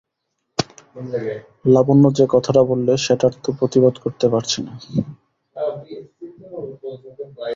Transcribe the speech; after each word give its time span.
লাবণ্য 1.65 2.05
যে 2.17 2.25
কথাটা 2.29 2.61
বললে 2.63 2.93
সেটার 2.97 3.33
তো 3.43 3.49
প্রতিবাদ 3.59 3.95
করতে 4.03 4.25
পারছি 4.29 4.57
নে। 4.65 4.73